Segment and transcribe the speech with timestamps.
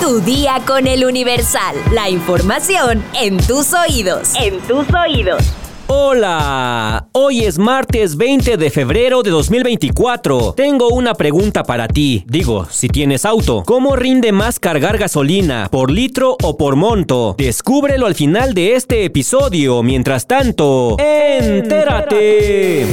[0.00, 1.76] Tu día con el Universal.
[1.92, 4.32] La información en tus oídos.
[4.34, 5.42] En tus oídos.
[5.86, 10.54] Hola, hoy es martes 20 de febrero de 2024.
[10.56, 12.24] Tengo una pregunta para ti.
[12.26, 15.68] Digo, si tienes auto, ¿cómo rinde más cargar gasolina?
[15.70, 17.34] ¿Por litro o por monto?
[17.38, 19.82] Descúbrelo al final de este episodio.
[19.82, 22.86] Mientras tanto, entérate.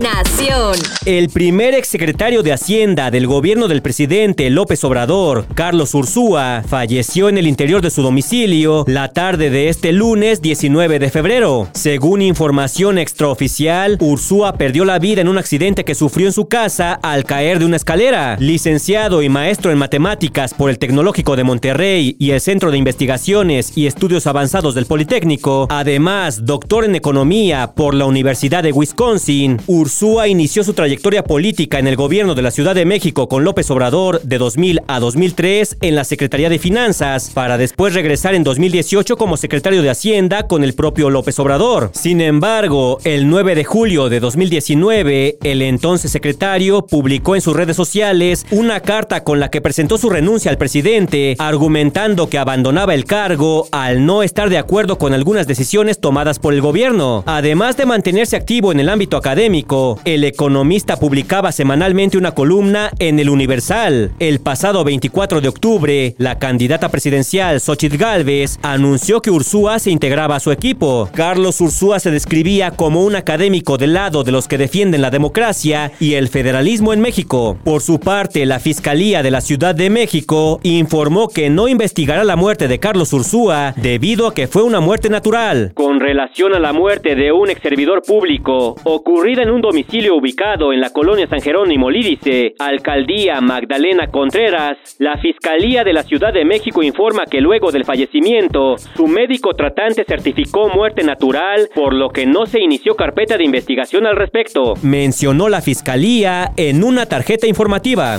[0.00, 0.76] Nación.
[1.04, 7.36] El primer exsecretario de Hacienda del gobierno del presidente López Obrador, Carlos Ursúa, falleció en
[7.36, 11.68] el interior de su domicilio la tarde de este lunes 19 de febrero.
[11.74, 16.94] Según información extraoficial, Ursúa perdió la vida en un accidente que sufrió en su casa
[17.02, 18.38] al caer de una escalera.
[18.40, 23.76] Licenciado y maestro en matemáticas por el Tecnológico de Monterrey y el Centro de Investigaciones
[23.76, 29.89] y Estudios Avanzados del Politécnico, además doctor en economía por la Universidad de Wisconsin, Ursúa
[30.26, 34.22] inició su trayectoria política en el gobierno de la Ciudad de México con López Obrador
[34.22, 39.36] de 2000 a 2003 en la Secretaría de Finanzas, para después regresar en 2018 como
[39.36, 41.90] secretario de Hacienda con el propio López Obrador.
[41.92, 47.76] Sin embargo, el 9 de julio de 2019, el entonces secretario publicó en sus redes
[47.76, 53.04] sociales una carta con la que presentó su renuncia al presidente, argumentando que abandonaba el
[53.04, 57.86] cargo al no estar de acuerdo con algunas decisiones tomadas por el gobierno, además de
[57.86, 64.12] mantenerse activo en el ámbito académico el Economista publicaba semanalmente una columna en El Universal.
[64.18, 70.36] El pasado 24 de octubre, la candidata presidencial Xochitl Galvez anunció que Ursúa se integraba
[70.36, 71.08] a su equipo.
[71.14, 75.92] Carlos Ursúa se describía como un académico del lado de los que defienden la democracia
[76.00, 77.58] y el federalismo en México.
[77.64, 82.36] Por su parte, la Fiscalía de la Ciudad de México informó que no investigará la
[82.36, 85.72] muerte de Carlos Ursúa debido a que fue una muerte natural.
[85.74, 90.72] Con relación a la muerte de un ex servidor público ocurrida en un domicilio ubicado
[90.72, 96.44] en la colonia San Jerónimo Lídice, alcaldía Magdalena Contreras, la Fiscalía de la Ciudad de
[96.44, 102.26] México informa que luego del fallecimiento, su médico tratante certificó muerte natural, por lo que
[102.26, 104.74] no se inició carpeta de investigación al respecto.
[104.82, 108.18] Mencionó la Fiscalía en una tarjeta informativa.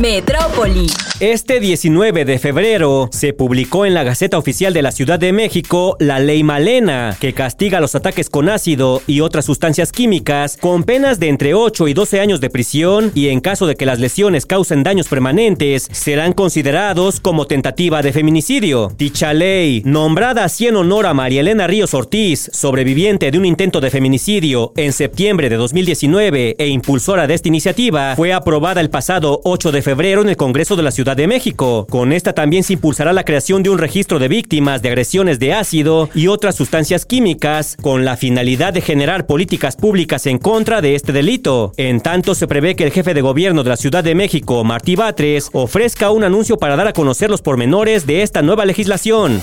[0.00, 0.86] Metrópoli.
[1.18, 5.96] Este 19 de febrero se publicó en la Gaceta Oficial de la Ciudad de México
[5.98, 11.18] la Ley Malena, que castiga los ataques con ácido y otras sustancias químicas con penas
[11.18, 14.46] de entre 8 y 12 años de prisión y en caso de que las lesiones
[14.46, 18.92] causen daños permanentes, serán considerados como tentativa de feminicidio.
[18.96, 23.80] Dicha ley, nombrada así en honor a María Elena Ríos Ortiz, sobreviviente de un intento
[23.80, 29.40] de feminicidio en septiembre de 2019 e impulsora de esta iniciativa, fue aprobada el pasado
[29.42, 31.86] 8 de febrero en el Congreso de la Ciudad de México.
[31.88, 35.54] Con esta también se impulsará la creación de un registro de víctimas de agresiones de
[35.54, 40.94] ácido y otras sustancias químicas con la finalidad de generar políticas públicas en contra de
[40.94, 41.72] este delito.
[41.78, 44.94] En tanto, se prevé que el jefe de gobierno de la Ciudad de México, Martí
[44.94, 49.40] Batres, ofrezca un anuncio para dar a conocer los pormenores de esta nueva legislación.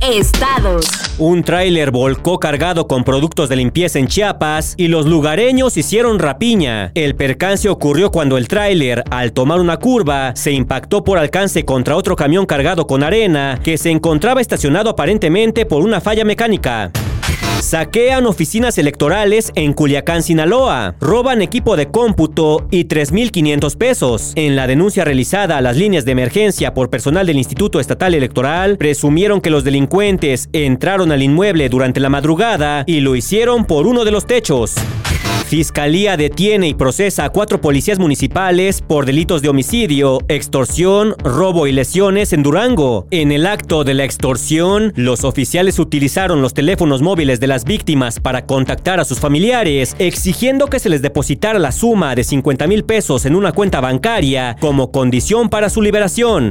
[0.00, 0.86] Estados.
[1.18, 6.90] Un tráiler volcó cargado con productos de limpieza en Chiapas y los lugareños hicieron rapiña.
[6.94, 11.96] El percance ocurrió cuando el tráiler, al tomar una curva, se impactó por alcance contra
[11.96, 16.90] otro camión cargado con arena que se encontraba estacionado aparentemente por una falla mecánica.
[17.60, 20.96] Saquean oficinas electorales en Culiacán, Sinaloa.
[20.98, 24.32] Roban equipo de cómputo y 3.500 pesos.
[24.34, 28.76] En la denuncia realizada a las líneas de emergencia por personal del Instituto Estatal Electoral,
[28.76, 34.04] presumieron que los delincuentes entraron al inmueble durante la madrugada y lo hicieron por uno
[34.04, 34.74] de los techos.
[35.50, 41.72] Fiscalía detiene y procesa a cuatro policías municipales por delitos de homicidio, extorsión, robo y
[41.72, 43.08] lesiones en Durango.
[43.10, 48.20] En el acto de la extorsión, los oficiales utilizaron los teléfonos móviles de las víctimas
[48.20, 52.84] para contactar a sus familiares, exigiendo que se les depositara la suma de 50 mil
[52.84, 56.50] pesos en una cuenta bancaria como condición para su liberación.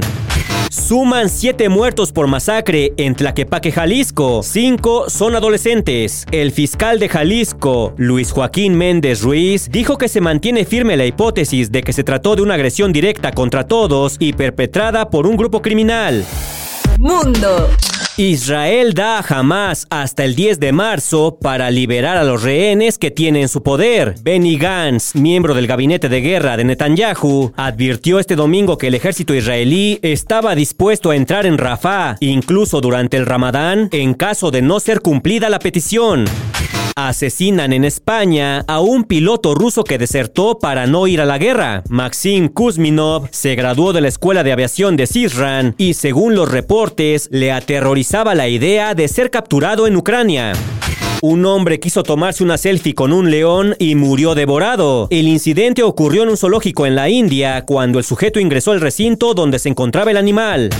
[0.70, 4.44] Suman siete muertos por masacre en Tlaquepaque, Jalisco.
[4.44, 6.24] Cinco son adolescentes.
[6.30, 11.72] El fiscal de Jalisco, Luis Joaquín Méndez Ruiz, dijo que se mantiene firme la hipótesis
[11.72, 15.60] de que se trató de una agresión directa contra todos y perpetrada por un grupo
[15.60, 16.24] criminal.
[16.98, 17.68] Mundo.
[18.20, 23.10] Israel da a Hamas hasta el 10 de marzo para liberar a los rehenes que
[23.10, 24.14] tiene en su poder.
[24.20, 29.34] Benny Gantz, miembro del gabinete de guerra de Netanyahu, advirtió este domingo que el ejército
[29.34, 34.80] israelí estaba dispuesto a entrar en Rafah, incluso durante el Ramadán, en caso de no
[34.80, 36.26] ser cumplida la petición.
[36.96, 41.82] Asesinan en España a un piloto ruso que desertó para no ir a la guerra.
[41.88, 47.28] Maxim Kuzminov se graduó de la Escuela de Aviación de Sisran y según los reportes
[47.30, 50.52] le aterrorizaba la idea de ser capturado en Ucrania.
[51.22, 55.06] Un hombre quiso tomarse una selfie con un león y murió devorado.
[55.10, 59.34] El incidente ocurrió en un zoológico en la India cuando el sujeto ingresó al recinto
[59.34, 60.70] donde se encontraba el animal.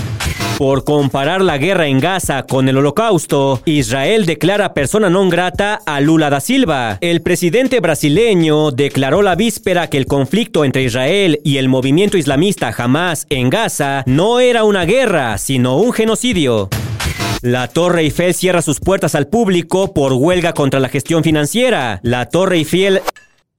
[0.61, 5.97] Por comparar la guerra en Gaza con el holocausto, Israel declara persona non grata a
[5.99, 6.99] Lula da Silva.
[7.01, 12.71] El presidente brasileño declaró la víspera que el conflicto entre Israel y el movimiento islamista
[12.77, 16.69] Hamas en Gaza no era una guerra, sino un genocidio.
[17.41, 21.99] La Torre Eiffel cierra sus puertas al público por huelga contra la gestión financiera.
[22.03, 23.01] La Torre Eiffel...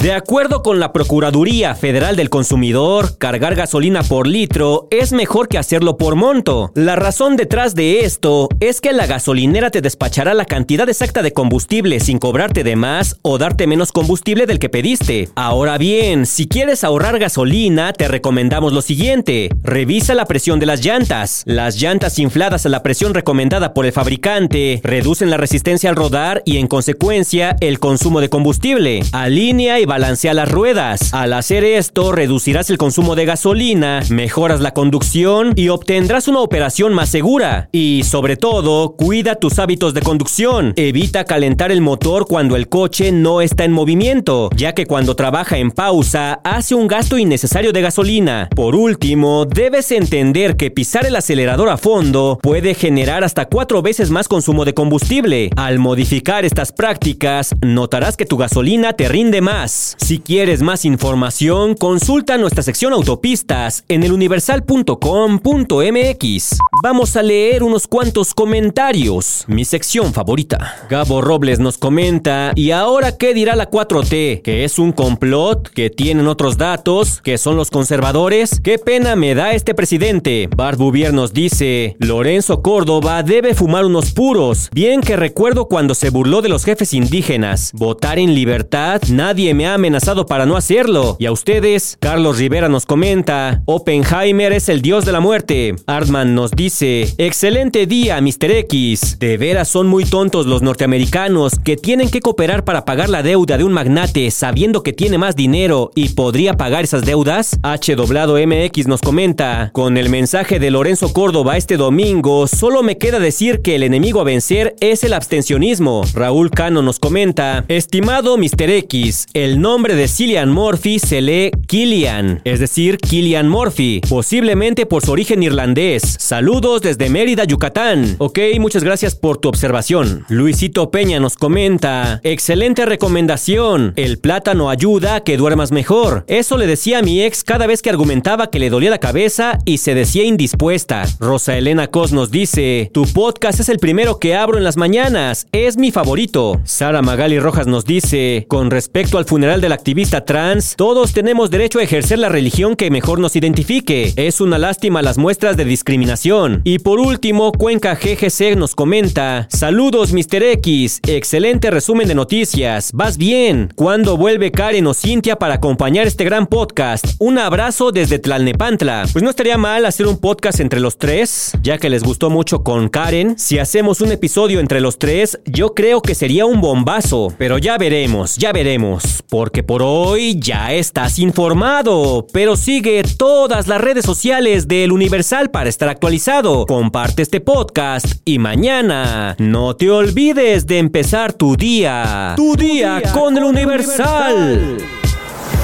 [0.01, 5.57] De acuerdo con la Procuraduría Federal del Consumidor, cargar gasolina por litro es mejor que
[5.57, 6.71] hacerlo por monto.
[6.73, 11.33] La razón detrás de esto es que la gasolinera te despachará la cantidad exacta de
[11.33, 15.27] combustible sin cobrarte de más o darte menos combustible del que pediste.
[15.35, 19.49] Ahora bien, si quieres ahorrar gasolina, te recomendamos lo siguiente.
[19.63, 21.43] Revisa la presión de las llantas.
[21.45, 26.41] Las llantas infladas a la presión recomendada por el fabricante reducen la resistencia al rodar
[26.45, 29.01] y en consecuencia el consumo de combustible.
[29.11, 31.13] Alinea y balancea las ruedas.
[31.13, 36.93] Al hacer esto, reducirás el consumo de gasolina, mejoras la conducción y obtendrás una operación
[36.93, 37.67] más segura.
[37.73, 40.73] Y sobre todo, cuida tus hábitos de conducción.
[40.77, 45.57] Evita calentar el motor cuando el coche no está en movimiento, ya que cuando trabaja
[45.57, 48.47] en pausa hace un gasto innecesario de gasolina.
[48.55, 54.11] Por último, debes entender que pisar el acelerador a fondo puede generar hasta cuatro veces
[54.11, 55.49] más consumo de combustible.
[55.55, 59.68] Al modificar estas prácticas, notarás que tu gasolina te rinde más.
[59.69, 66.57] Si quieres más información, consulta nuestra sección autopistas en eluniversal.com.mx.
[66.81, 69.43] Vamos a leer unos cuantos comentarios.
[69.47, 70.75] Mi sección favorita.
[70.89, 74.41] Gabo Robles nos comenta, ¿y ahora qué dirá la 4T?
[74.41, 75.69] ¿Que es un complot?
[75.69, 77.21] ¿Que tienen otros datos?
[77.21, 78.61] ¿Que son los conservadores?
[78.63, 80.49] ¿Qué pena me da este presidente?
[80.55, 84.69] Barbuvier nos dice, Lorenzo Córdoba debe fumar unos puros.
[84.71, 87.71] Bien que recuerdo cuando se burló de los jefes indígenas.
[87.73, 91.17] Votar en libertad, nadie me ha amenazado para no hacerlo.
[91.19, 95.75] Y a ustedes, Carlos Rivera nos comenta, Oppenheimer es el dios de la muerte.
[95.85, 98.51] Artman nos dice, excelente día, Mr.
[98.51, 99.19] X.
[99.19, 103.57] De veras son muy tontos los norteamericanos que tienen que cooperar para pagar la deuda
[103.57, 107.59] de un magnate sabiendo que tiene más dinero y podría pagar esas deudas.
[107.61, 113.19] H MX nos comenta, con el mensaje de Lorenzo Córdoba este domingo, solo me queda
[113.19, 116.03] decir que el enemigo a vencer es el abstencionismo.
[116.13, 118.69] Raúl Cano nos comenta, estimado Mr.
[118.69, 124.85] X, el el nombre de Cillian Murphy se lee Killian, es decir, Killian Murphy, posiblemente
[124.85, 126.03] por su origen irlandés.
[126.19, 128.15] Saludos desde Mérida, Yucatán.
[128.19, 130.23] Ok, muchas gracias por tu observación.
[130.29, 133.93] Luisito Peña nos comenta, excelente recomendación.
[133.95, 136.25] El plátano ayuda a que duermas mejor.
[136.27, 139.57] Eso le decía a mi ex cada vez que argumentaba que le dolía la cabeza
[139.65, 141.05] y se decía indispuesta.
[141.19, 145.47] Rosa Elena Cos nos dice, tu podcast es el primero que abro en las mañanas.
[145.51, 146.61] Es mi favorito.
[146.65, 151.79] Sara Magali Rojas nos dice, con respecto al funeral del activista trans, todos tenemos derecho
[151.79, 154.11] a ejercer la religión que mejor nos identifique.
[154.17, 156.61] Es una lástima las muestras de discriminación.
[156.65, 160.43] Y por último, Cuenca GGC nos comenta, saludos Mr.
[160.43, 163.71] X, excelente resumen de noticias, vas bien.
[163.75, 167.05] ¿Cuándo vuelve Karen o Cintia para acompañar este gran podcast?
[167.19, 169.05] Un abrazo desde Tlalnepantla.
[169.13, 172.61] Pues no estaría mal hacer un podcast entre los tres, ya que les gustó mucho
[172.61, 173.39] con Karen.
[173.39, 177.33] Si hacemos un episodio entre los tres, yo creo que sería un bombazo.
[177.37, 183.79] Pero ya veremos, ya veremos porque por hoy ya estás informado, pero sigue todas las
[183.79, 186.65] redes sociales del Universal para estar actualizado.
[186.65, 192.33] Comparte este podcast y mañana no te olvides de empezar tu día.
[192.35, 194.77] Tu, día, con, el Universal.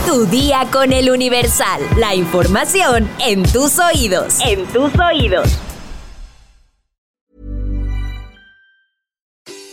[0.06, 1.82] Tu día con el Universal.
[1.98, 4.36] La información en tus oídos.
[4.46, 5.60] En tus oídos.